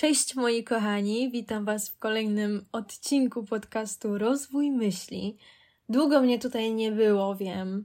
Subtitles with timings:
[0.00, 5.36] Cześć moi kochani, witam Was w kolejnym odcinku podcastu Rozwój Myśli.
[5.88, 7.84] Długo mnie tutaj nie było, wiem.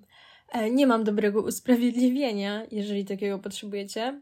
[0.52, 4.22] E, nie mam dobrego usprawiedliwienia, jeżeli takiego potrzebujecie.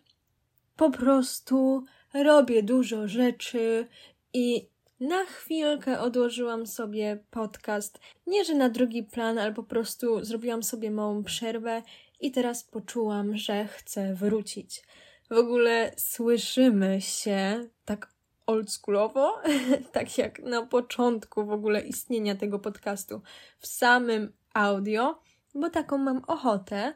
[0.76, 3.88] Po prostu robię dużo rzeczy
[4.34, 4.68] i
[5.00, 8.00] na chwilkę odłożyłam sobie podcast.
[8.28, 11.82] Nie, że na drugi plan, ale po prostu zrobiłam sobie małą przerwę
[12.20, 14.84] i teraz poczułam, że chcę wrócić.
[15.30, 18.14] W ogóle słyszymy się tak
[18.46, 19.42] oldschoolowo,
[19.92, 23.22] tak jak na początku w ogóle istnienia tego podcastu,
[23.60, 25.20] w samym audio,
[25.56, 26.94] bo taką mam ochotę.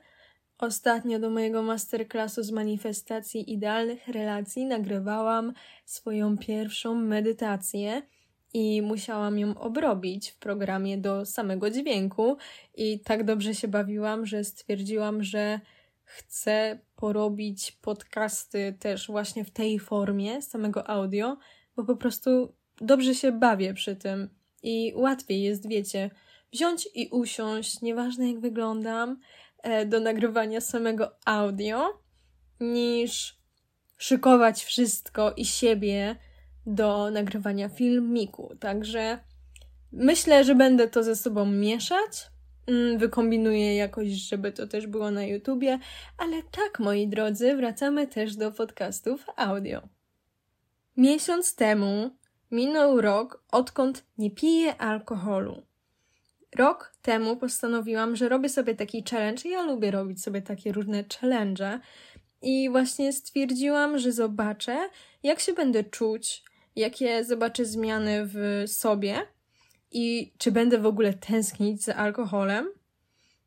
[0.57, 5.53] Ostatnio do mojego masterclassu z manifestacji idealnych relacji nagrywałam
[5.85, 8.01] swoją pierwszą medytację
[8.53, 12.37] i musiałam ją obrobić w programie do samego dźwięku
[12.75, 15.59] i tak dobrze się bawiłam, że stwierdziłam, że
[16.03, 21.37] chcę porobić podcasty też właśnie w tej formie samego audio,
[21.75, 24.29] bo po prostu dobrze się bawię przy tym
[24.63, 26.11] i łatwiej jest, wiecie,
[26.53, 29.19] wziąć i usiąść, nieważne jak wyglądam,
[29.63, 31.99] e, do nagrywania samego audio,
[32.59, 33.37] niż
[33.97, 36.15] szykować wszystko i siebie
[36.65, 38.55] do nagrywania filmiku.
[38.59, 39.19] Także
[39.91, 42.31] myślę, że będę to ze sobą mieszać.
[42.67, 45.79] Mm, wykombinuję jakoś, żeby to też było na YouTubie,
[46.17, 49.81] ale tak, moi drodzy, wracamy też do podcastów audio.
[50.97, 52.11] Miesiąc temu
[52.51, 55.61] minął rok, odkąd nie piję alkoholu.
[56.55, 59.49] Rok temu postanowiłam, że robię sobie taki challenge.
[59.49, 61.79] Ja lubię robić sobie takie różne challenge.
[62.41, 64.89] I właśnie stwierdziłam, że zobaczę,
[65.23, 66.43] jak się będę czuć,
[66.75, 69.27] jakie zobaczę zmiany w sobie
[69.91, 72.69] i czy będę w ogóle tęsknić za alkoholem.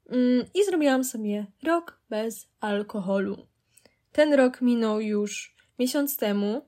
[0.08, 3.46] Mm, I zrobiłam sobie rok bez alkoholu.
[4.12, 6.66] Ten rok minął już miesiąc temu.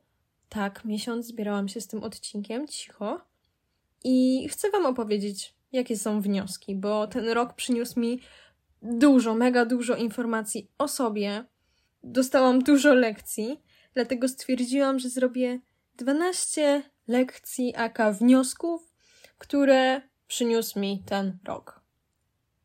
[0.48, 3.20] Tak, miesiąc zbierałam się z tym odcinkiem, cicho.
[4.04, 8.20] I chcę Wam opowiedzieć, jakie są wnioski, bo ten rok przyniósł mi
[8.82, 11.44] dużo, mega dużo informacji o sobie.
[12.04, 13.60] Dostałam dużo lekcji,
[13.94, 15.60] dlatego stwierdziłam, że zrobię
[15.96, 18.91] 12 lekcji, aka wniosków,
[19.42, 21.80] które przyniósł mi ten rok.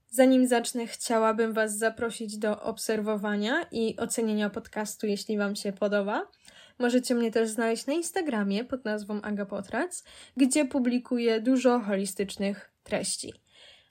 [0.10, 6.28] Zanim zacznę, chciałabym Was zaprosić do obserwowania i ocenienia podcastu, jeśli Wam się podoba.
[6.80, 10.04] Możecie mnie też znaleźć na Instagramie pod nazwą Agapotrac,
[10.38, 13.34] gdzie publikuję dużo holistycznych treści.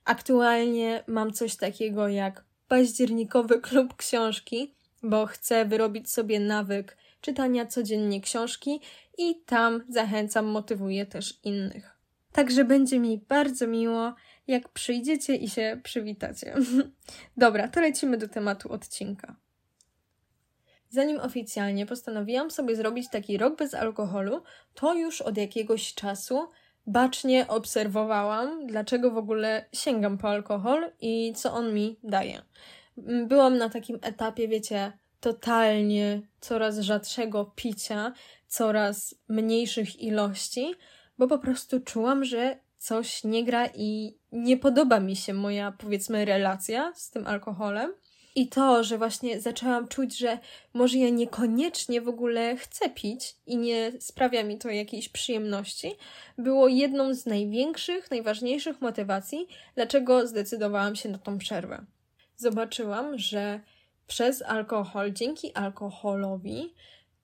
[0.04, 8.20] Aktualnie mam coś takiego jak październikowy klub książki, bo chcę wyrobić sobie nawyk czytania codziennie
[8.20, 8.80] książki
[9.18, 11.95] i tam zachęcam, motywuję też innych.
[12.36, 14.14] Także będzie mi bardzo miło,
[14.46, 16.54] jak przyjdziecie i się przywitacie.
[17.36, 19.36] Dobra, to lecimy do tematu odcinka.
[20.88, 24.42] Zanim oficjalnie postanowiłam sobie zrobić taki rok bez alkoholu,
[24.74, 26.48] to już od jakiegoś czasu
[26.86, 32.42] bacznie obserwowałam, dlaczego w ogóle sięgam po alkohol i co on mi daje.
[33.26, 38.12] Byłam na takim etapie, wiecie, totalnie coraz rzadszego picia,
[38.48, 40.74] coraz mniejszych ilości,
[41.18, 46.24] bo po prostu czułam, że coś nie gra i nie podoba mi się moja, powiedzmy,
[46.24, 47.92] relacja z tym alkoholem.
[48.34, 50.38] I to, że właśnie zaczęłam czuć, że
[50.74, 55.96] może ja niekoniecznie w ogóle chcę pić i nie sprawia mi to jakiejś przyjemności,
[56.38, 61.86] było jedną z największych, najważniejszych motywacji, dlaczego zdecydowałam się na tą przerwę.
[62.36, 63.60] Zobaczyłam, że
[64.06, 66.74] przez alkohol, dzięki alkoholowi,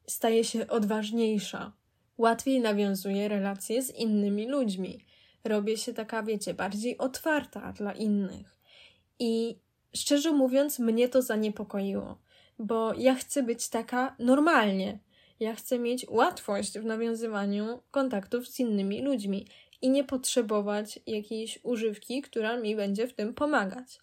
[0.06, 1.72] staje się odważniejsza,
[2.18, 5.04] łatwiej nawiązuję relacje z innymi ludźmi.
[5.44, 8.58] Robię się taka, wiecie, bardziej otwarta dla innych.
[9.18, 9.58] I
[9.96, 12.18] szczerze mówiąc, mnie to zaniepokoiło,
[12.58, 14.98] bo ja chcę być taka normalnie.
[15.40, 19.46] Ja chcę mieć łatwość w nawiązywaniu kontaktów z innymi ludźmi
[19.82, 24.00] i nie potrzebować jakiejś używki, która mi będzie w tym pomagać.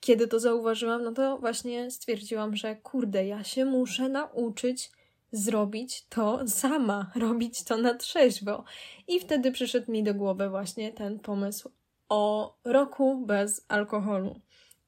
[0.00, 4.90] Kiedy to zauważyłam, no to właśnie stwierdziłam, że kurde, ja się muszę nauczyć
[5.34, 8.64] zrobić to sama, robić to na trzeźwo.
[9.08, 11.70] I wtedy przyszedł mi do głowy właśnie ten pomysł
[12.08, 14.40] o roku bez alkoholu.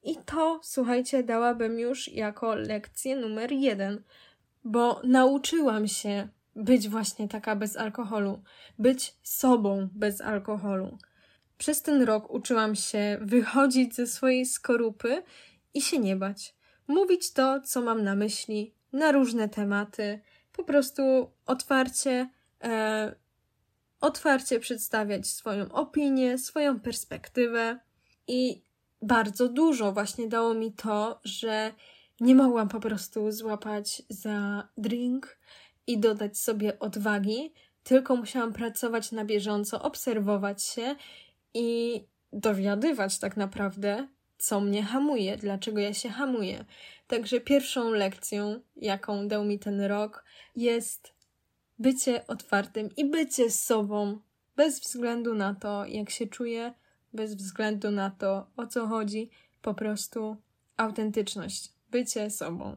[0.02, 4.02] I to, słuchajcie, dałabym już jako lekcję numer jeden,
[4.64, 8.42] bo nauczyłam się być właśnie taka bez alkoholu,
[8.78, 10.98] być sobą bez alkoholu.
[11.58, 15.22] Przez ten rok uczyłam się wychodzić ze swojej skorupy
[15.74, 16.54] i się nie bać.
[16.88, 20.20] Mówić to, co mam na myśli, na różne tematy,
[20.52, 22.30] po prostu otwarcie,
[22.64, 23.14] e,
[24.00, 27.78] otwarcie przedstawiać swoją opinię, swoją perspektywę
[28.28, 28.62] i
[29.02, 31.72] bardzo dużo właśnie dało mi to, że
[32.20, 35.38] nie mogłam po prostu złapać za drink
[35.86, 37.52] i dodać sobie odwagi,
[37.82, 40.96] tylko musiałam pracować na bieżąco, obserwować się
[41.54, 42.00] i
[42.32, 44.08] dowiadywać tak naprawdę,
[44.38, 46.64] co mnie hamuje, dlaczego ja się hamuję.
[47.06, 50.24] Także pierwszą lekcją, jaką dał mi ten rok,
[50.56, 51.12] jest
[51.78, 54.20] bycie otwartym i bycie sobą,
[54.56, 56.74] bez względu na to, jak się czuję,
[57.12, 59.30] bez względu na to, o co chodzi,
[59.62, 60.36] po prostu
[60.76, 62.76] autentyczność, bycie sobą.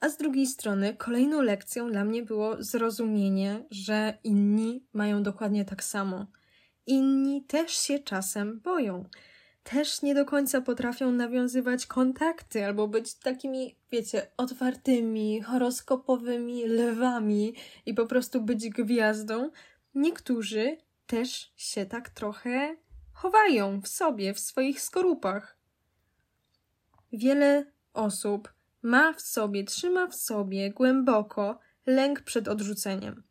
[0.00, 5.84] A z drugiej strony, kolejną lekcją dla mnie było zrozumienie, że inni mają dokładnie tak
[5.84, 6.26] samo.
[6.86, 9.04] Inni też się czasem boją.
[9.70, 17.54] Też nie do końca potrafią nawiązywać kontakty albo być takimi, wiecie, otwartymi, horoskopowymi lewami
[17.86, 19.50] i po prostu być gwiazdą.
[19.94, 20.76] Niektórzy
[21.06, 22.76] też się tak trochę
[23.12, 25.58] chowają w sobie, w swoich skorupach.
[27.12, 33.22] Wiele osób ma w sobie, trzyma w sobie głęboko lęk przed odrzuceniem,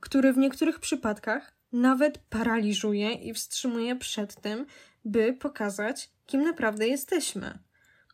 [0.00, 4.66] który w niektórych przypadkach nawet paraliżuje i wstrzymuje przed tym,
[5.04, 7.58] by pokazać, kim naprawdę jesteśmy.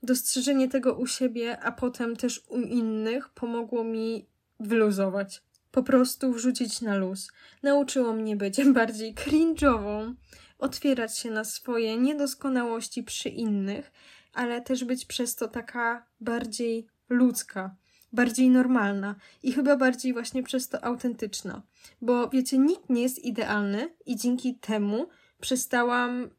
[0.02, 4.26] Dostrzeżenie tego u siebie, a potem też u innych pomogło mi
[4.60, 5.42] wyluzować.
[5.70, 7.32] Po prostu wrzucić na luz.
[7.62, 10.14] Nauczyło mnie być bardziej cringe'ową,
[10.58, 13.92] otwierać się na swoje niedoskonałości przy innych,
[14.32, 17.76] ale też być przez to taka bardziej ludzka,
[18.12, 21.62] bardziej normalna i chyba bardziej właśnie przez to autentyczna.
[22.02, 25.08] Bo wiecie, nikt nie jest idealny i dzięki temu
[25.40, 26.30] przestałam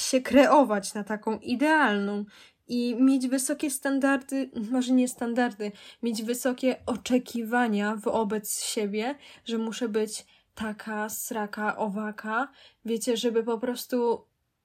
[0.00, 2.24] się kreować na taką idealną
[2.68, 5.72] i mieć wysokie standardy, może nie standardy,
[6.02, 9.14] mieć wysokie oczekiwania wobec siebie,
[9.44, 12.48] że muszę być taka, sraka, owaka,
[12.84, 14.24] wiecie, żeby po prostu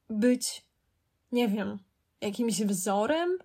[0.10, 0.66] być,
[1.32, 1.80] nie wiem,
[2.22, 3.38] jakimś wzorem,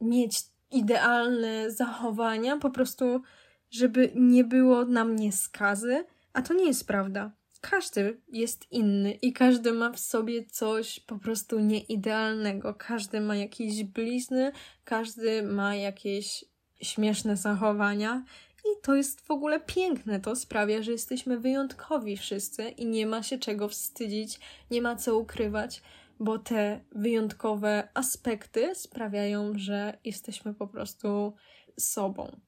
[0.00, 3.22] mieć idealne zachowania, po prostu,
[3.70, 7.30] żeby nie było na mnie skazy, a to nie jest prawda.
[7.70, 12.74] Każdy jest inny i każdy ma w sobie coś po prostu nieidealnego.
[12.74, 14.52] Każdy ma jakieś blizny,
[14.84, 16.44] każdy ma jakieś
[16.82, 18.24] śmieszne zachowania
[18.64, 20.20] i to jest w ogóle piękne.
[20.20, 25.18] To sprawia, że jesteśmy wyjątkowi wszyscy i nie ma się czego wstydzić, nie ma co
[25.18, 25.82] ukrywać
[26.22, 31.32] bo te wyjątkowe aspekty sprawiają, że jesteśmy po prostu
[31.78, 32.40] sobą.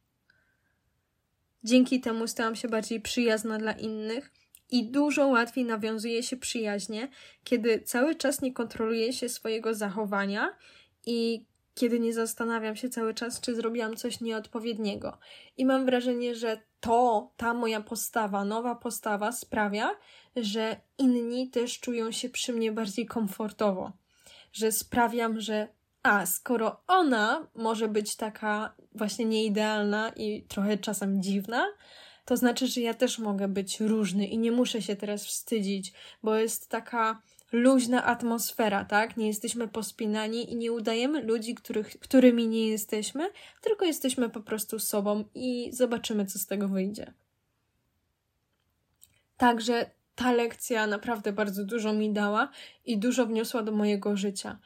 [1.64, 4.32] Dzięki temu stałam się bardziej przyjazna dla innych
[4.70, 7.08] i dużo łatwiej nawiązuje się przyjaźnie,
[7.44, 10.56] kiedy cały czas nie kontroluję się swojego zachowania
[11.06, 11.44] i
[11.74, 15.18] kiedy nie zastanawiam się cały czas, czy zrobiłam coś nieodpowiedniego.
[15.56, 19.90] I mam wrażenie, że to, ta moja postawa, nowa postawa sprawia,
[20.36, 23.92] że inni też czują się przy mnie bardziej komfortowo.
[24.52, 25.68] Że sprawiam, że
[26.02, 31.66] a skoro ona może być taka właśnie nieidealna i trochę czasem dziwna,
[32.24, 35.92] to znaczy, że ja też mogę być różny i nie muszę się teraz wstydzić,
[36.22, 37.22] bo jest taka
[37.52, 39.16] luźna atmosfera, tak?
[39.16, 43.30] Nie jesteśmy pospinani i nie udajemy ludzi, których, którymi nie jesteśmy,
[43.60, 47.12] tylko jesteśmy po prostu sobą i zobaczymy, co z tego wyjdzie.
[49.36, 52.48] Także ta lekcja naprawdę bardzo dużo mi dała
[52.84, 54.58] i dużo wniosła do mojego życia.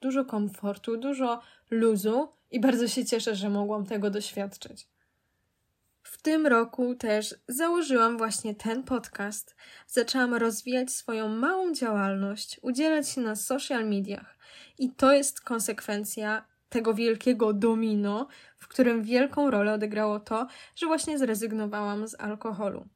[0.00, 1.40] Dużo komfortu, dużo
[1.70, 4.86] luzu i bardzo się cieszę, że mogłam tego doświadczyć.
[6.02, 9.56] W tym roku też założyłam właśnie ten podcast.
[9.86, 14.38] Zaczęłam rozwijać swoją małą działalność, udzielać się na social mediach.
[14.78, 21.18] I to jest konsekwencja tego wielkiego domino, w którym wielką rolę odegrało to, że właśnie
[21.18, 22.88] zrezygnowałam z alkoholu.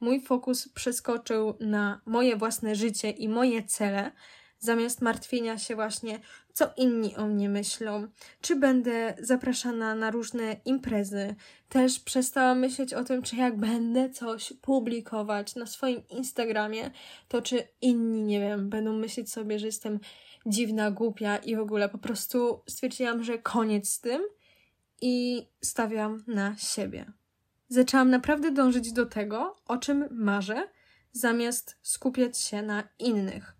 [0.00, 4.12] Mój fokus przeskoczył na moje własne życie i moje cele,
[4.58, 6.20] zamiast martwienia się właśnie,
[6.52, 8.08] co inni o mnie myślą,
[8.40, 11.34] czy będę zapraszana na różne imprezy.
[11.68, 16.90] Też przestałam myśleć o tym, czy jak będę coś publikować na swoim Instagramie,
[17.28, 20.00] to czy inni, nie wiem, będą myśleć sobie, że jestem
[20.46, 24.22] dziwna, głupia i w ogóle po prostu stwierdziłam, że koniec z tym
[25.00, 27.12] i stawiam na siebie.
[27.68, 30.68] Zaczęłam naprawdę dążyć do tego, o czym marzę,
[31.12, 33.57] zamiast skupiać się na innych.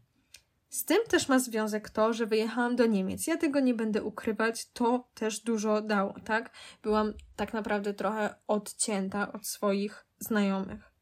[0.68, 3.26] Z tym też ma związek to, że wyjechałam do Niemiec.
[3.26, 6.50] Ja tego nie będę ukrywać, to też dużo dało, tak?
[6.82, 10.92] Byłam tak naprawdę trochę odcięta od swoich znajomych.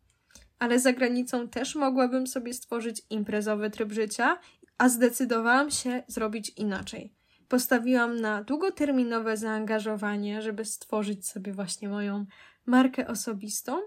[0.58, 4.38] Ale za granicą też mogłabym sobie stworzyć imprezowy tryb życia,
[4.78, 7.14] a zdecydowałam się zrobić inaczej.
[7.48, 12.26] Postawiłam na długoterminowe zaangażowanie, żeby stworzyć sobie właśnie moją
[12.66, 13.78] markę osobistą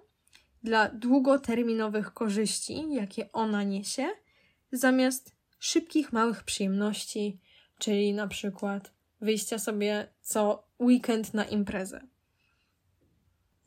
[0.63, 4.07] dla długoterminowych korzyści, jakie ona niesie,
[4.71, 7.39] zamiast szybkich, małych przyjemności,
[7.79, 12.01] czyli na przykład wyjścia sobie co weekend na imprezę.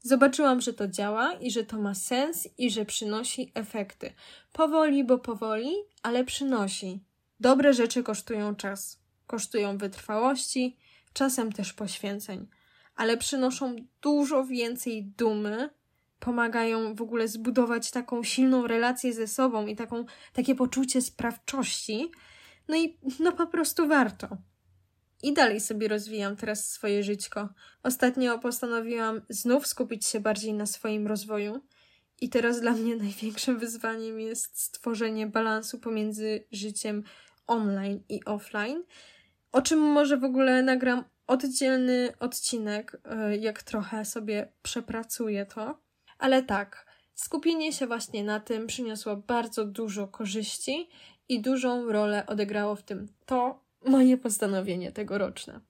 [0.02, 4.12] Zobaczyłam, że to działa i że to ma sens i że przynosi efekty.
[4.52, 5.72] Powoli, bo powoli,
[6.02, 7.00] ale przynosi.
[7.40, 10.76] Dobre rzeczy kosztują czas, kosztują wytrwałości,
[11.12, 12.46] czasem też poświęceń,
[12.96, 15.70] ale przynoszą dużo więcej dumy,
[16.22, 22.10] pomagają w ogóle zbudować taką silną relację ze sobą i taką, takie poczucie sprawczości.
[22.68, 24.28] No i no po prostu warto.
[25.22, 27.48] I dalej sobie rozwijam teraz swoje żyćko.
[27.82, 31.60] Ostatnio postanowiłam znów skupić się bardziej na swoim rozwoju.
[32.20, 37.02] I teraz dla mnie największym wyzwaniem jest stworzenie balansu pomiędzy życiem
[37.46, 38.82] online i offline,
[39.52, 45.82] o czym może w ogóle nagram oddzielny odcinek, e, jak trochę sobie przepracuję to.
[46.22, 50.88] Ale tak, skupienie się właśnie na tym przyniosło bardzo dużo korzyści
[51.28, 55.60] i dużą rolę odegrało w tym to moje postanowienie tegoroczne.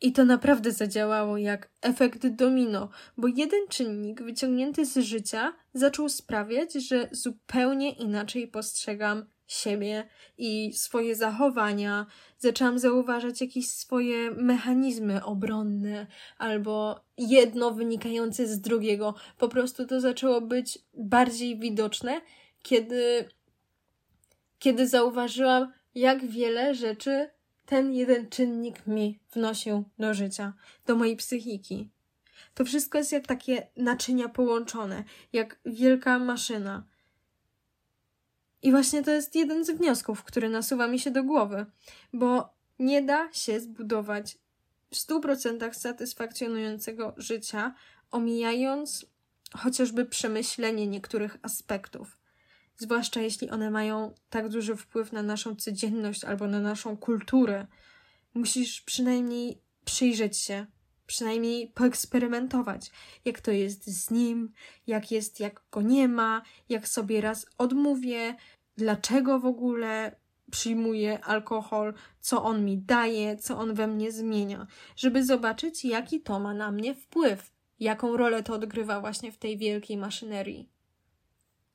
[0.00, 6.72] I to naprawdę zadziałało jak efekt domino, bo jeden czynnik wyciągnięty z życia zaczął sprawiać,
[6.72, 12.06] że zupełnie inaczej postrzegam siebie i swoje zachowania.
[12.38, 16.06] Zaczęłam zauważać jakieś swoje mechanizmy obronne
[16.38, 19.14] albo jedno wynikające z drugiego.
[19.38, 22.20] Po prostu to zaczęło być bardziej widoczne,
[22.62, 23.28] kiedy,
[24.58, 27.30] kiedy zauważyłam, jak wiele rzeczy
[27.66, 30.52] ten jeden czynnik mi wnosił do życia,
[30.86, 31.90] do mojej psychiki.
[32.54, 36.84] To wszystko jest jak takie naczynia połączone, jak wielka maszyna.
[38.62, 41.66] I właśnie to jest jeden z wniosków, który nasuwa mi się do głowy,
[42.12, 44.38] bo nie da się zbudować
[44.90, 47.74] w 100% satysfakcjonującego życia,
[48.10, 49.06] omijając
[49.54, 52.18] chociażby przemyślenie niektórych aspektów.
[52.76, 57.66] Zwłaszcza jeśli one mają tak duży wpływ na naszą codzienność albo na naszą kulturę.
[58.34, 60.66] Musisz przynajmniej przyjrzeć się,
[61.06, 62.90] przynajmniej poeksperymentować,
[63.24, 64.52] jak to jest z nim,
[64.86, 68.34] jak jest, jak go nie ma, jak sobie raz odmówię,
[68.76, 70.16] dlaczego w ogóle
[70.50, 74.66] przyjmuję alkohol, co on mi daje, co on we mnie zmienia,
[74.96, 79.58] żeby zobaczyć, jaki to ma na mnie wpływ, jaką rolę to odgrywa właśnie w tej
[79.58, 80.68] wielkiej maszynerii.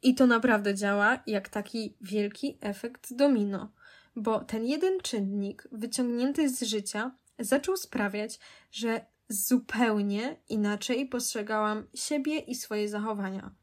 [0.01, 3.71] I to naprawdę działa jak taki wielki efekt domino,
[4.15, 8.39] bo ten jeden czynnik wyciągnięty z życia zaczął sprawiać,
[8.71, 13.55] że zupełnie inaczej postrzegałam siebie i swoje zachowania.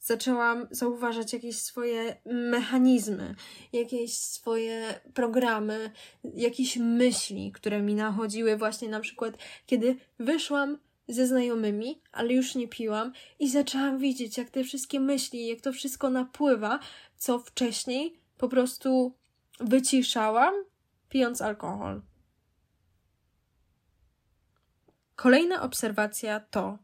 [0.00, 3.34] Zaczęłam zauważać jakieś swoje mechanizmy,
[3.72, 5.90] jakieś swoje programy,
[6.34, 9.34] jakieś myśli, które mi nachodziły właśnie na przykład,
[9.66, 15.46] kiedy wyszłam ze znajomymi, ale już nie piłam i zaczęłam widzieć, jak te wszystkie myśli,
[15.46, 16.78] jak to wszystko napływa,
[17.16, 19.12] co wcześniej po prostu
[19.60, 20.54] wyciszałam,
[21.08, 22.02] pijąc alkohol.
[25.16, 26.78] Kolejna obserwacja to,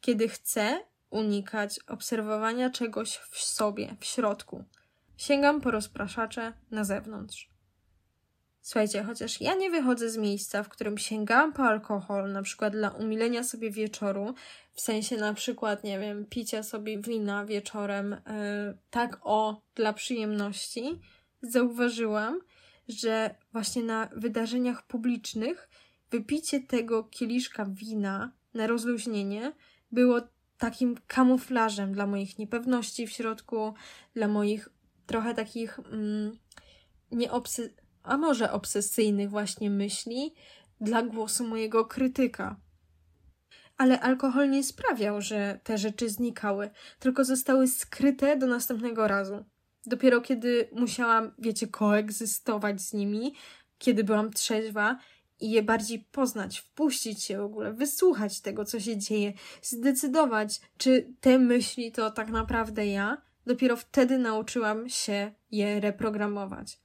[0.00, 4.64] kiedy chcę unikać obserwowania czegoś w sobie, w środku,
[5.16, 7.52] sięgam po rozpraszacze na zewnątrz.
[8.60, 12.90] Słuchajcie, chociaż ja nie wychodzę z miejsca, w którym sięgałam po alkohol, na przykład dla
[12.90, 14.34] umilenia sobie wieczoru,
[14.72, 21.00] w sensie na przykład, nie wiem, picia sobie wina wieczorem, yy, tak o, dla przyjemności,
[21.42, 22.40] zauważyłam,
[22.88, 25.68] że właśnie na wydarzeniach publicznych
[26.12, 29.52] wypicie tego kieliszka wina na rozluźnienie
[29.92, 30.20] było
[30.58, 33.74] takim kamuflażem dla moich niepewności w środku,
[34.14, 34.68] dla moich
[35.06, 36.38] trochę takich mm,
[37.12, 37.70] nieobsy-
[38.02, 40.34] a może obsesyjnych właśnie myśli,
[40.80, 42.56] dla głosu mojego krytyka.
[43.78, 49.44] Ale alkohol nie sprawiał, że te rzeczy znikały, tylko zostały skryte do następnego razu.
[49.86, 53.34] Dopiero kiedy musiałam, wiecie, koegzystować z nimi,
[53.78, 54.98] kiedy byłam trzeźwa
[55.42, 59.32] i je bardziej poznać, wpuścić się w ogóle, wysłuchać tego, co się dzieje,
[59.62, 66.78] zdecydować, czy te myśli to tak naprawdę ja, dopiero wtedy nauczyłam się je reprogramować.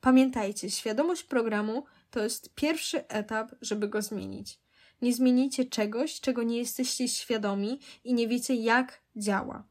[0.00, 4.58] Pamiętajcie, świadomość programu to jest pierwszy etap, żeby go zmienić.
[5.02, 9.64] Nie zmienicie czegoś, czego nie jesteście świadomi i nie wiecie, jak działa.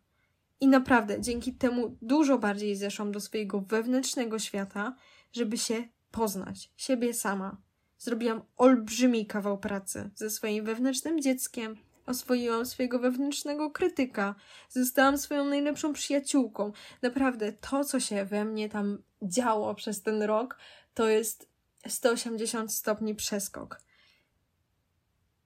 [0.60, 4.96] I naprawdę dzięki temu dużo bardziej zeszłam do swojego wewnętrznego świata,
[5.34, 5.84] żeby się
[6.14, 7.58] poznać siebie sama.
[7.98, 14.36] Zrobiłam olbrzymi kawał pracy ze swoim wewnętrznym dzieckiem, oswoiłam swojego wewnętrznego krytyka,
[14.70, 16.72] zostałam swoją najlepszą przyjaciółką.
[17.02, 20.58] Naprawdę, to, co się we mnie tam działo przez ten rok,
[20.94, 21.50] to jest
[21.88, 23.82] 180 stopni przeskok.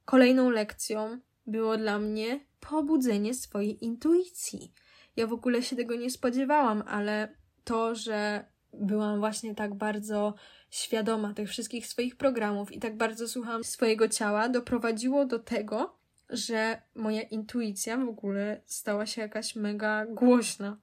[0.05, 4.73] Kolejną lekcją było dla mnie pobudzenie swojej intuicji.
[5.15, 10.33] Ja w ogóle się tego nie spodziewałam, ale to, że byłam właśnie tak bardzo
[10.69, 15.97] świadoma tych wszystkich swoich programów i tak bardzo słuchałam swojego ciała, doprowadziło do tego,
[16.29, 20.77] że moja intuicja w ogóle stała się jakaś mega głośna.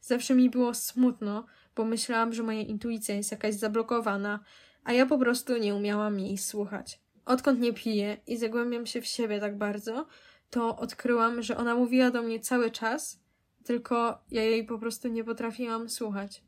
[0.00, 4.40] Zawsze mi było smutno, bo myślałam, że moja intuicja jest jakaś zablokowana,
[4.84, 7.00] a ja po prostu nie umiałam jej słuchać.
[7.24, 10.06] Odkąd nie piję i zagłębiam się w siebie tak bardzo,
[10.50, 13.20] to odkryłam, że ona mówiła do mnie cały czas,
[13.64, 16.42] tylko ja jej po prostu nie potrafiłam słuchać.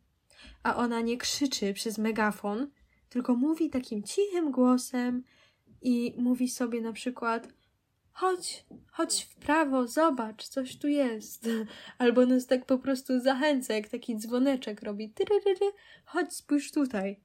[0.63, 2.71] A ona nie krzyczy przez megafon,
[3.09, 5.25] tylko mówi takim cichym głosem
[5.83, 7.49] i mówi sobie na przykład
[8.19, 11.49] chodź, chodź w prawo, zobacz, coś tu jest.
[11.99, 15.11] Albo nas tak po prostu zachęca, jak taki dzwoneczek robi.
[15.11, 15.73] Tyryryry,
[16.05, 17.21] chodź, spójrz tutaj.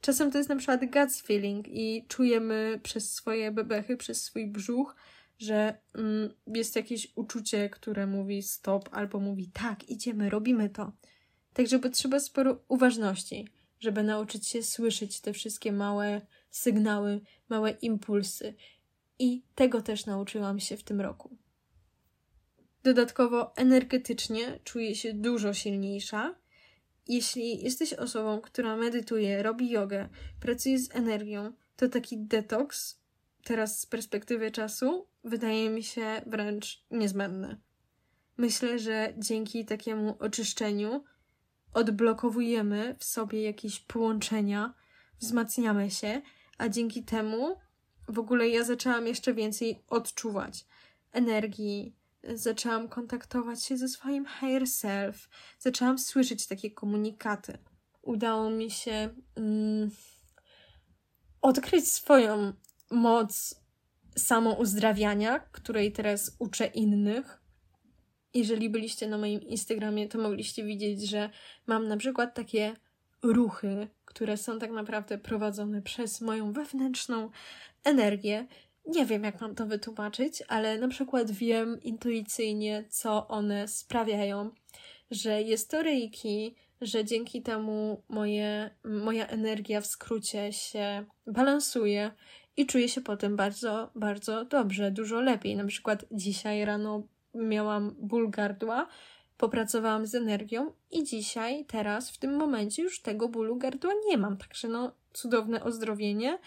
[0.00, 4.96] Czasem to jest na przykład guts feeling i czujemy przez swoje bebechy, przez swój brzuch,
[5.38, 10.92] że mm, jest jakieś uczucie, które mówi stop albo mówi tak, idziemy, robimy to.
[11.52, 13.48] Także potrzeba sporo uważności,
[13.80, 18.54] żeby nauczyć się słyszeć te wszystkie małe sygnały, małe impulsy.
[19.18, 21.36] I tego też nauczyłam się w tym roku.
[22.82, 26.34] Dodatkowo energetycznie czuję się dużo silniejsza.
[27.08, 30.08] Jeśli jesteś osobą, która medytuje, robi jogę,
[30.40, 33.00] pracuje z energią, to taki detoks,
[33.44, 37.56] teraz z perspektywy czasu, wydaje mi się wręcz niezbędny.
[38.36, 41.04] Myślę, że dzięki takiemu oczyszczeniu
[41.74, 44.74] odblokowujemy w sobie jakieś połączenia,
[45.20, 46.22] wzmacniamy się,
[46.58, 47.56] a dzięki temu
[48.08, 50.66] w ogóle ja zaczęłam jeszcze więcej odczuwać
[51.12, 51.96] energii,
[52.34, 57.58] zaczęłam kontaktować się ze swoim higher self, zaczęłam słyszeć takie komunikaty.
[58.02, 59.90] Udało mi się mm,
[61.40, 62.52] odkryć swoją
[62.90, 63.60] moc
[64.16, 67.39] samouzdrawiania, której teraz uczę innych.
[68.34, 71.30] Jeżeli byliście na moim Instagramie, to mogliście widzieć, że
[71.66, 72.76] mam na przykład takie
[73.22, 77.30] ruchy, które są tak naprawdę prowadzone przez moją wewnętrzną
[77.84, 78.46] energię.
[78.86, 84.50] Nie wiem, jak mam to wytłumaczyć, ale na przykład wiem intuicyjnie, co one sprawiają,
[85.10, 92.10] że jest to reiki, że dzięki temu moje, moja energia w skrócie się balansuje
[92.56, 95.56] i czuję się potem bardzo, bardzo dobrze, dużo lepiej.
[95.56, 97.02] Na przykład dzisiaj rano
[97.34, 98.86] miałam ból gardła,
[99.36, 104.36] popracowałam z energią i dzisiaj, teraz, w tym momencie już tego bólu gardła nie mam.
[104.36, 106.38] Także no, cudowne ozdrowienie.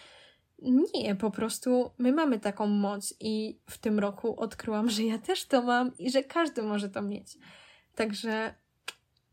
[0.93, 5.45] Nie, po prostu my mamy taką moc i w tym roku odkryłam, że ja też
[5.45, 7.37] to mam i że każdy może to mieć.
[7.95, 8.53] Także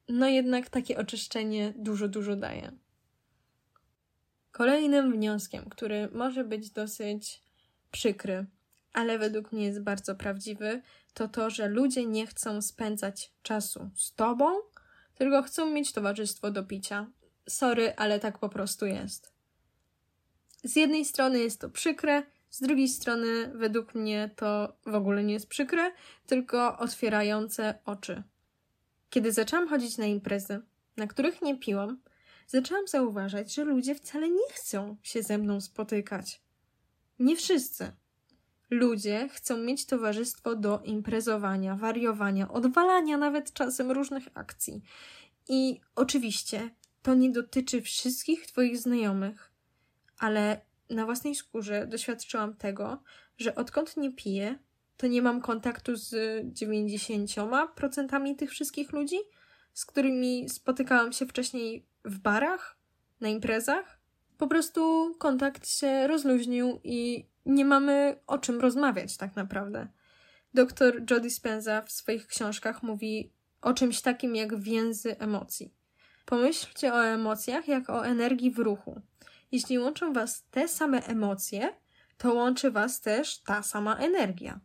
[0.09, 2.73] no jednak takie oczyszczenie dużo, dużo daje.
[4.53, 7.43] Kolejnym wnioskiem, który może być dosyć
[7.91, 8.47] przykry,
[8.93, 10.83] ale według mnie jest bardzo prawdziwy,
[11.15, 14.51] to to, że ludzie nie chcą spędzać czasu z tobą,
[15.15, 17.07] tylko chcą mieć towarzystwo do picia.
[17.49, 19.33] Sorry, ale tak po prostu jest.
[20.65, 25.33] Z jednej strony jest to przykre, z drugiej strony według mnie to w ogóle nie
[25.33, 25.93] jest przykre,
[26.27, 28.23] tylko otwierające oczy.
[29.11, 30.61] Kiedy zaczęłam chodzić na imprezy,
[30.97, 32.01] na których nie piłam,
[32.47, 36.43] zaczęłam zauważać, że ludzie wcale nie chcą się ze mną spotykać.
[37.19, 37.93] Nie wszyscy.
[38.71, 44.83] Ludzie chcą mieć towarzystwo do imprezowania, wariowania, odwalania nawet czasem różnych akcji.
[45.49, 46.71] I oczywiście
[47.03, 49.53] to nie dotyczy wszystkich Twoich znajomych,
[50.19, 53.03] ale na własnej skórze doświadczyłam tego,
[53.39, 54.59] że odkąd nie piję,
[54.97, 56.13] to nie mam kontaktu z
[56.55, 59.17] 90% tych wszystkich ludzi,
[59.73, 62.77] z którymi spotykałam się wcześniej w barach,
[63.21, 64.00] na imprezach.
[64.41, 69.89] Po prostu kontakt się rozluźnił i nie mamy o czym rozmawiać tak naprawdę.
[70.55, 75.75] Doktor Jody Spenza w swoich książkach mówi o czymś takim jak więzy emocji.
[76.25, 79.01] Pomyślcie o emocjach jak o energii w ruchu.
[79.53, 81.75] Jeśli łączą Was te same emocje,
[82.19, 84.61] to łączy Was też ta sama energia.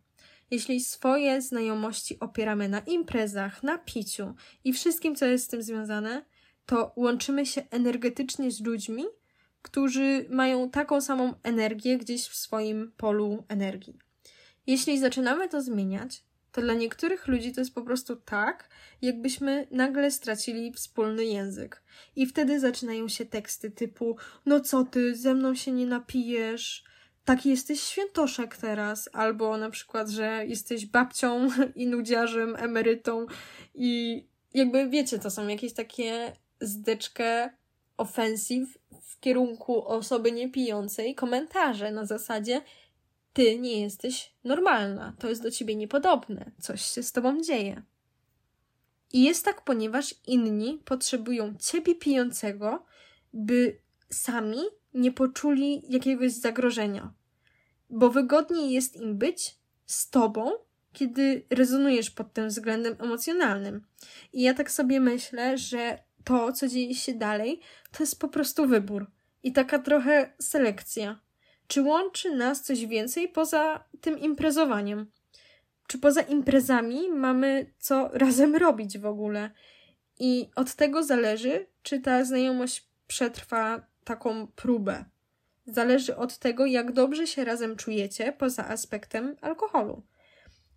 [0.50, 4.34] Jeśli swoje znajomości opieramy na imprezach, na piciu
[4.64, 6.24] i wszystkim, co jest z tym związane,
[6.66, 9.04] to łączymy się energetycznie z ludźmi,
[9.66, 13.98] którzy mają taką samą energię gdzieś w swoim polu energii.
[14.66, 18.68] Jeśli zaczynamy to zmieniać, to dla niektórych ludzi to jest po prostu tak,
[19.02, 21.82] jakbyśmy nagle stracili wspólny język.
[22.16, 26.84] I wtedy zaczynają się teksty typu: No co ty, ze mną się nie napijesz,
[27.24, 31.48] taki jesteś świętoszek teraz, albo na przykład, że jesteś babcią
[31.82, 33.26] i nudziarzem, emerytą
[33.74, 34.24] i
[34.54, 37.50] jakby wiecie, to są jakieś takie zdeczkę
[37.96, 42.62] ofensyw w kierunku osoby niepijącej komentarze na zasadzie
[43.32, 47.82] ty nie jesteś normalna, to jest do ciebie niepodobne, coś się z tobą dzieje.
[49.12, 52.84] I jest tak, ponieważ inni potrzebują ciebie pijącego,
[53.32, 53.78] by
[54.10, 54.58] sami
[54.94, 57.12] nie poczuli jakiegoś zagrożenia.
[57.90, 59.56] Bo wygodniej jest im być
[59.86, 60.50] z tobą,
[60.92, 63.86] kiedy rezonujesz pod tym względem emocjonalnym.
[64.32, 67.60] I ja tak sobie myślę, że to, co dzieje się dalej,
[67.92, 69.10] to jest po prostu wybór
[69.42, 71.20] i taka trochę selekcja.
[71.68, 75.10] Czy łączy nas coś więcej poza tym imprezowaniem?
[75.86, 79.50] Czy poza imprezami mamy co razem robić w ogóle?
[80.18, 85.04] I od tego zależy, czy ta znajomość przetrwa taką próbę.
[85.66, 90.02] Zależy od tego, jak dobrze się razem czujecie poza aspektem alkoholu.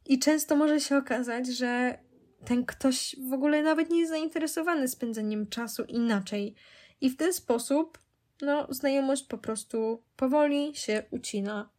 [0.06, 2.00] I często może się okazać, że
[2.46, 6.56] ten ktoś w ogóle nawet nie jest zainteresowany spędzeniem czasu inaczej.
[7.02, 8.00] I w ten sposób,
[8.42, 11.70] no, znajomość po prostu powoli się ucina,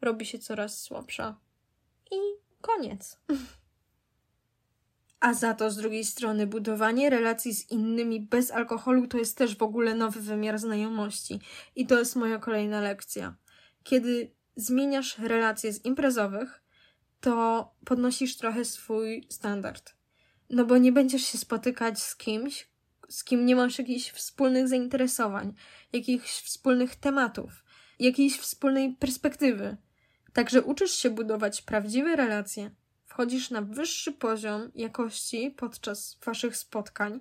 [0.00, 1.40] robi się coraz słabsza.
[2.10, 2.16] I
[2.60, 3.18] koniec.
[5.20, 9.56] A za to z drugiej strony budowanie relacji z innymi bez alkoholu to jest też
[9.56, 11.40] w ogóle nowy wymiar znajomości.
[11.76, 13.36] I to jest moja kolejna lekcja.
[13.82, 16.62] Kiedy zmieniasz relacje z imprezowych,
[17.20, 19.97] to podnosisz trochę swój standard.
[20.50, 22.68] No bo nie będziesz się spotykać z kimś,
[23.08, 25.54] z kim nie masz jakichś wspólnych zainteresowań,
[25.92, 27.64] jakichś wspólnych tematów,
[27.98, 29.76] jakiejś wspólnej perspektywy.
[30.32, 32.70] Także uczysz się budować prawdziwe relacje,
[33.06, 37.20] wchodzisz na wyższy poziom jakości podczas waszych spotkań,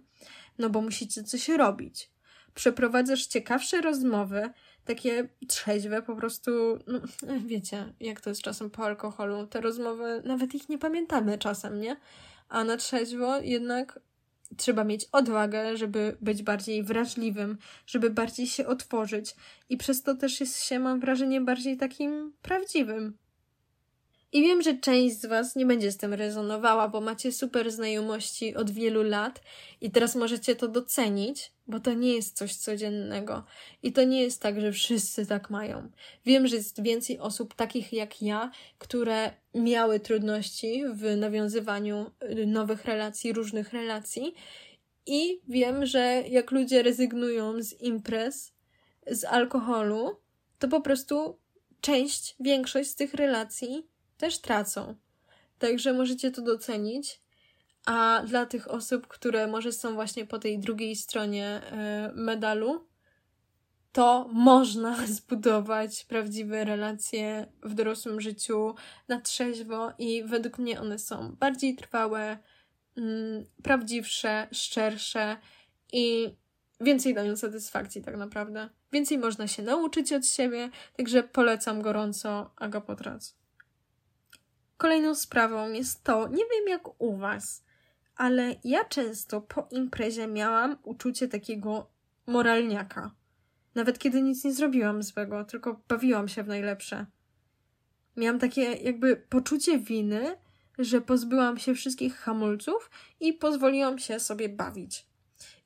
[0.58, 2.12] no bo musicie coś robić.
[2.54, 4.50] Przeprowadzasz ciekawsze rozmowy,
[4.86, 6.52] takie trzeźwe, po prostu,
[6.88, 7.00] no,
[7.46, 9.48] wiecie, jak to jest czasem po alkoholu.
[9.48, 11.98] Te rozmowy, nawet ich nie pamiętamy czasem, nie?
[12.50, 14.00] A na trzeźwo jednak
[14.58, 17.58] trzeba mieć odwagę, żeby być bardziej wrażliwym,
[17.88, 19.36] żeby bardziej się otworzyć
[19.70, 23.18] i przez to też jest się, mam wrażenie, bardziej takim prawdziwym.
[24.38, 28.56] I wiem, że część z Was nie będzie z tym rezonowała, bo macie super znajomości
[28.56, 29.42] od wielu lat
[29.82, 33.44] i teraz możecie to docenić, bo to nie jest coś codziennego.
[33.84, 35.90] I to nie jest tak, że wszyscy tak mają.
[36.26, 42.12] Wiem, że jest więcej osób takich jak ja, które miały trudności w nawiązywaniu
[42.48, 44.34] nowych relacji, różnych relacji.
[45.06, 48.54] I wiem, że jak ludzie rezygnują z imprez,
[49.08, 50.18] z alkoholu,
[50.60, 51.38] to po prostu
[51.82, 54.96] część, większość z tych relacji też tracą.
[55.60, 57.22] Także możecie to docenić.
[57.86, 62.88] A dla tych osób, które może są właśnie po tej drugiej stronie e, medalu,
[63.92, 68.76] to można zbudować prawdziwe relacje w dorosłym życiu
[69.08, 72.38] na trzeźwo i według mnie one są bardziej trwałe,
[72.98, 75.38] mm, prawdziwsze, szczersze
[75.94, 76.36] i
[76.82, 78.70] więcej dają satysfakcji tak naprawdę.
[78.92, 83.36] Więcej można się nauczyć od siebie, także polecam gorąco Agapotrac.
[84.78, 87.64] Kolejną sprawą jest to, nie wiem jak u Was,
[88.16, 91.90] ale ja często po imprezie miałam uczucie takiego
[92.28, 93.12] moralniaka.
[93.76, 97.06] Nawet kiedy nic nie zrobiłam złego, tylko bawiłam się w najlepsze.
[98.18, 100.38] Miałam takie jakby poczucie winy,
[100.80, 105.06] że pozbyłam się wszystkich hamulców i pozwoliłam się sobie bawić.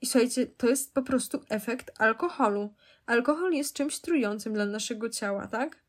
[0.01, 2.73] I słuchajcie, to jest po prostu efekt alkoholu.
[3.05, 5.80] Alkohol jest czymś trującym dla naszego ciała, tak?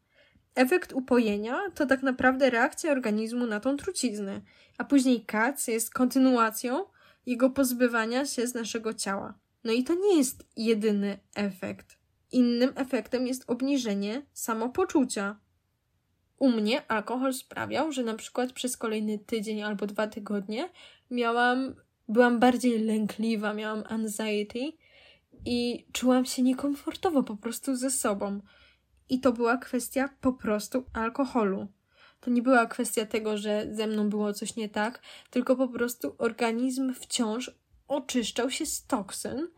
[0.54, 4.40] Efekt upojenia to tak naprawdę reakcja organizmu na tą truciznę,
[4.78, 6.84] a później kac jest kontynuacją
[7.26, 9.34] jego pozbywania się z naszego ciała.
[9.64, 11.98] No i to nie jest jedyny efekt.
[12.32, 15.36] Innym efektem jest obniżenie samopoczucia.
[16.38, 20.68] U mnie alkohol sprawiał, że na przykład przez kolejny tydzień albo dwa tygodnie
[21.10, 21.74] miałam,
[22.08, 24.72] byłam bardziej lękliwa, miałam anxiety
[25.44, 28.40] i czułam się niekomfortowo po prostu ze sobą.
[29.08, 31.68] I to była kwestia po prostu alkoholu.
[32.20, 36.14] To nie była kwestia tego, że ze mną było coś nie tak, tylko po prostu
[36.18, 37.50] organizm wciąż
[37.88, 39.48] oczyszczał się z toksyn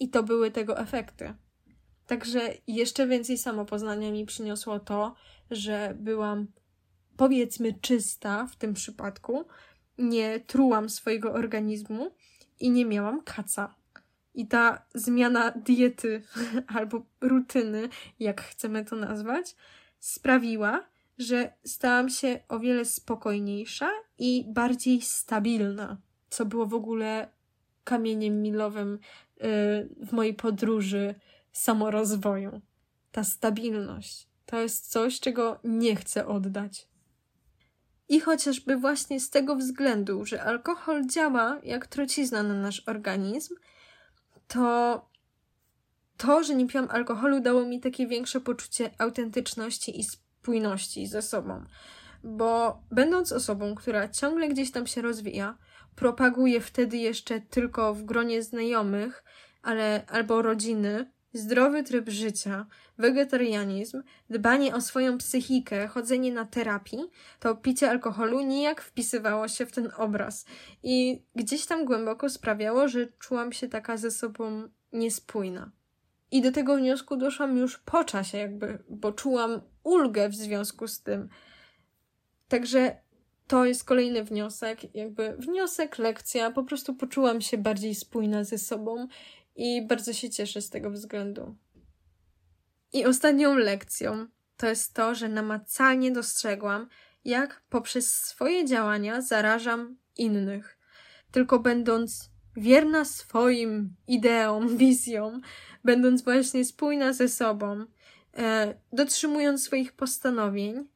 [0.00, 1.34] i to były tego efekty.
[2.06, 5.14] Także jeszcze więcej samopoznania mi przyniosło to,
[5.50, 6.46] że byłam
[7.16, 9.44] powiedzmy czysta w tym przypadku,
[9.98, 12.10] nie trułam swojego organizmu
[12.60, 13.74] i nie miałam kaca.
[14.34, 16.22] I ta zmiana diety
[16.76, 17.88] albo rutyny,
[18.20, 19.56] jak chcemy to nazwać,
[20.00, 20.84] sprawiła,
[21.18, 25.96] że stałam się o wiele spokojniejsza i bardziej stabilna,
[26.30, 27.28] co było w ogóle
[27.84, 28.98] kamieniem milowym y,
[30.06, 31.14] w mojej podróży
[31.52, 32.60] samorozwoju.
[33.12, 36.88] Ta stabilność to jest coś, czego nie chcę oddać.
[38.08, 43.54] I chociażby właśnie z tego względu, że alkohol działa jak trucizna na nasz organizm,
[44.48, 45.08] to
[46.16, 51.64] to, że nie piłam alkoholu, dało mi takie większe poczucie autentyczności i spójności ze sobą.
[52.24, 55.58] bo będąc osobą, która ciągle gdzieś tam się rozwija,
[55.96, 59.24] propaguje wtedy jeszcze tylko w gronie znajomych,
[59.62, 62.66] ale albo rodziny, zdrowy tryb życia,
[62.98, 69.72] wegetarianizm, dbanie o swoją psychikę, chodzenie na terapii, to picie alkoholu nijak wpisywało się w
[69.72, 70.46] ten obraz.
[70.82, 75.70] I gdzieś tam głęboko sprawiało, że czułam się taka ze sobą niespójna.
[76.30, 81.02] I do tego wniosku doszłam już po czasie, jakby, bo czułam ulgę w związku z
[81.02, 81.28] tym.
[82.48, 82.96] Także
[83.46, 86.50] to jest kolejny wniosek, jakby wniosek, lekcja.
[86.50, 89.08] Po prostu poczułam się bardziej spójna ze sobą
[89.58, 91.56] i bardzo się cieszę z tego względu.
[92.92, 96.88] I ostatnią lekcją to jest to, że namacalnie dostrzegłam,
[97.24, 100.78] jak poprzez swoje działania zarażam innych.
[101.30, 105.40] Tylko będąc wierna swoim ideom, wizjom,
[105.84, 107.84] będąc właśnie spójna ze sobą,
[108.36, 110.88] e, dotrzymując swoich postanowień,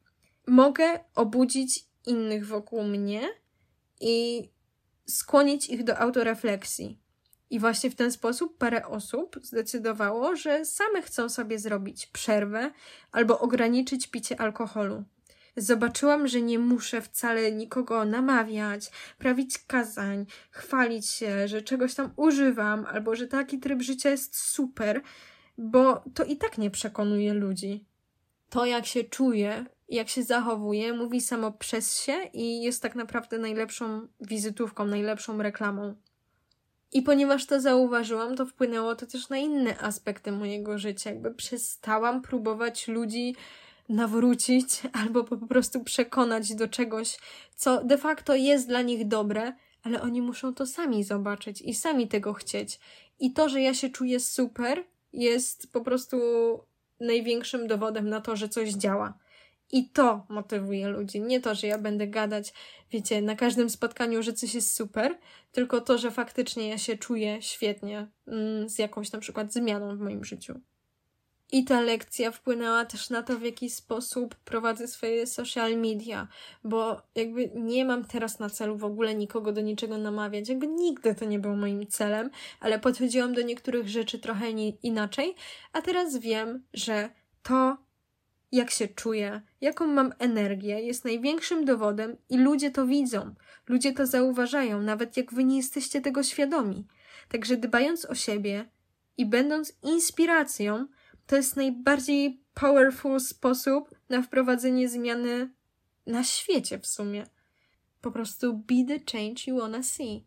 [0.46, 3.28] mogę obudzić innych wokół mnie
[4.00, 4.48] i
[5.06, 7.01] skłonić ich do autorefleksji.
[7.52, 12.70] I właśnie w ten sposób parę osób zdecydowało, że same chcą sobie zrobić przerwę
[13.12, 15.04] albo ograniczyć picie alkoholu.
[15.56, 22.86] Zobaczyłam, że nie muszę wcale nikogo namawiać, prawić kazań, chwalić się, że czegoś tam używam,
[22.86, 25.00] albo że taki tryb życia jest super,
[25.58, 27.84] bo to i tak nie przekonuje ludzi.
[28.50, 33.38] To, jak się czuję, jak się zachowuje, mówi samo przez się i jest tak naprawdę
[33.38, 35.94] najlepszą wizytówką, najlepszą reklamą.
[36.92, 41.10] I ponieważ to zauważyłam, to wpłynęło to też na inne aspekty mojego życia.
[41.10, 43.36] Jakby przestałam próbować ludzi
[43.88, 47.18] nawrócić albo po prostu przekonać do czegoś,
[47.56, 49.52] co de facto jest dla nich dobre,
[49.82, 52.80] ale oni muszą to sami zobaczyć i sami tego chcieć.
[53.20, 56.16] I to, że ja się czuję super, jest po prostu
[57.00, 59.14] największym dowodem na to, że coś działa.
[59.72, 61.20] I to motywuje ludzi.
[61.20, 62.52] Nie to, że ja będę gadać,
[62.90, 65.18] wiecie, na każdym spotkaniu, że coś jest super,
[65.52, 70.00] tylko to, że faktycznie ja się czuję świetnie mm, z jakąś na przykład zmianą w
[70.00, 70.60] moim życiu.
[71.52, 76.28] I ta lekcja wpłynęła też na to, w jaki sposób prowadzę swoje social media,
[76.64, 81.14] bo jakby nie mam teraz na celu w ogóle nikogo do niczego namawiać, jakby nigdy
[81.14, 82.30] to nie było moim celem,
[82.60, 84.50] ale podchodziłam do niektórych rzeczy trochę
[84.82, 85.34] inaczej,
[85.72, 87.10] a teraz wiem, że
[87.42, 87.76] to
[88.52, 93.34] jak się czuję, jaką mam energię, jest największym dowodem i ludzie to widzą.
[93.68, 96.86] Ludzie to zauważają, nawet jak wy nie jesteście tego świadomi.
[97.28, 98.70] Także dbając o siebie
[99.16, 100.86] i będąc inspiracją,
[101.26, 105.50] to jest najbardziej powerful sposób na wprowadzenie zmiany
[106.06, 107.26] na świecie w sumie.
[108.00, 110.24] Po prostu be the change you wanna see.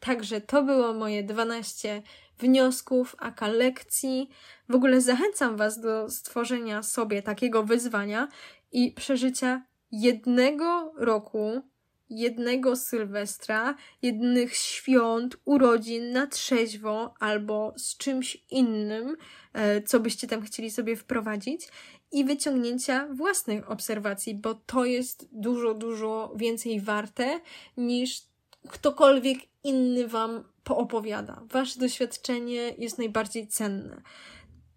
[0.00, 2.02] Także to było moje 12
[2.38, 4.30] wniosków, aka lekcji.
[4.68, 8.28] W ogóle zachęcam Was do stworzenia sobie takiego wyzwania
[8.72, 11.62] i przeżycia jednego roku,
[12.10, 19.16] jednego Sylwestra, jednych świąt, urodzin na trzeźwo albo z czymś innym,
[19.52, 21.68] e, co byście tam chcieli sobie wprowadzić
[22.12, 27.40] i wyciągnięcia własnych obserwacji, bo to jest dużo, dużo więcej warte
[27.76, 28.22] niż
[28.68, 31.42] ktokolwiek inny Wam poopowiada.
[31.50, 34.02] Wasze doświadczenie jest najbardziej cenne.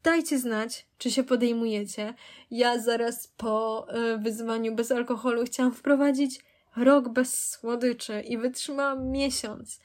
[0.04, 2.14] Dajcie znać, czy się podejmujecie.
[2.52, 6.40] Ja zaraz po y, wyzwaniu bez alkoholu chciałam wprowadzić
[6.76, 9.80] rok bez słodyczy i wytrzymałam miesiąc.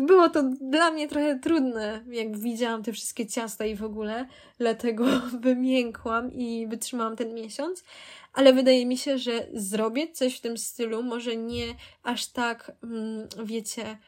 [0.00, 4.26] I było to dla mnie trochę trudne, jak widziałam te wszystkie ciasta i w ogóle,
[4.58, 5.04] dlatego
[5.40, 7.84] wymiękłam i wytrzymałam ten miesiąc,
[8.32, 13.28] ale wydaje mi się, że zrobię coś w tym stylu, może nie aż tak, mm,
[13.44, 13.98] wiecie,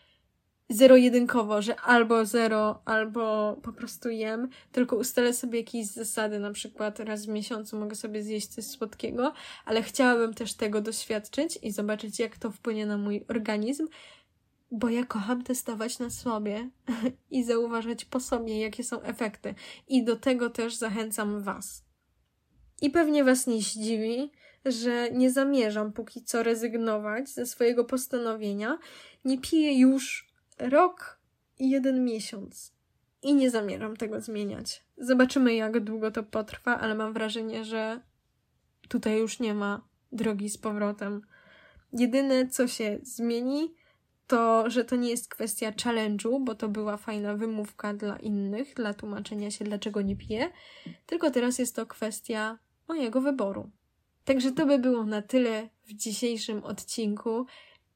[0.68, 7.00] zero-jedynkowo, że albo zero, albo po prostu jem, tylko ustalę sobie jakieś zasady, na przykład
[7.00, 9.32] raz w miesiącu mogę sobie zjeść coś słodkiego,
[9.64, 13.88] ale chciałabym też tego doświadczyć i zobaczyć, jak to wpłynie na mój organizm,
[14.72, 16.70] bo ja kocham testować na sobie
[17.30, 19.54] i zauważać po sobie, jakie są efekty.
[19.88, 21.84] I do tego też zachęcam Was.
[22.82, 24.30] I pewnie Was nie zdziwi,
[24.64, 28.78] że nie zamierzam póki co rezygnować ze swojego postanowienia.
[29.24, 31.20] Nie piję już rok
[31.58, 32.72] i jeden miesiąc.
[33.22, 34.84] I nie zamierzam tego zmieniać.
[34.98, 38.00] Zobaczymy, jak długo to potrwa, ale mam wrażenie, że
[38.88, 41.22] tutaj już nie ma drogi z powrotem.
[41.92, 43.74] Jedyne, co się zmieni,
[44.32, 48.94] to, że to nie jest kwestia challenge'u, bo to była fajna wymówka dla innych, dla
[48.94, 50.50] tłumaczenia się, dlaczego nie piję,
[51.06, 53.70] tylko teraz jest to kwestia mojego wyboru.
[54.24, 57.46] Także to by było na tyle w dzisiejszym odcinku.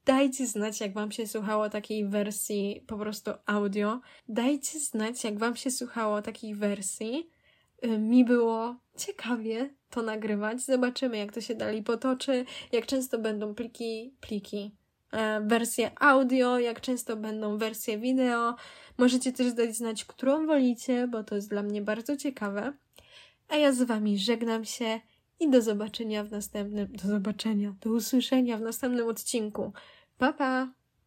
[0.05, 3.99] Dajcie znać, jak Wam się słuchało takiej wersji po prostu audio.
[4.29, 7.29] Dajcie znać, jak Wam się słuchało takiej wersji.
[7.85, 10.61] Y, mi było ciekawie, to nagrywać.
[10.61, 14.75] Zobaczymy, jak to się dalej potoczy, jak często będą pliki, pliki,
[15.11, 18.55] e, wersje audio, jak często będą wersje wideo.
[18.97, 22.73] Możecie też dać znać, którą wolicie, bo to jest dla mnie bardzo ciekawe.
[23.47, 24.99] A ja z Wami żegnam się
[25.39, 29.73] i do zobaczenia w następnym, do zobaczenia, do usłyszenia w następnym odcinku.
[30.17, 30.76] Pa, pa!